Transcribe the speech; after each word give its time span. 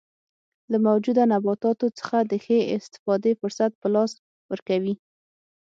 له 0.71 0.77
موجوده 0.87 1.23
نباتاتو 1.33 1.87
څخه 1.99 2.17
د 2.21 2.33
ښې 2.43 2.57
استفادې 2.75 3.31
فرصت 3.41 3.71
په 3.81 3.87
لاس 3.95 4.11
ورکوي. 4.51 4.93